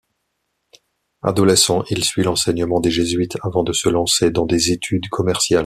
Adolescent, 1.21 1.83
il 1.91 2.03
suit 2.03 2.23
l'enseignement 2.23 2.79
des 2.79 2.89
jésuites 2.89 3.37
avant 3.43 3.61
de 3.61 3.71
se 3.71 3.87
lancer 3.87 4.31
dans 4.31 4.47
des 4.47 4.71
études 4.71 5.07
commerciales. 5.09 5.59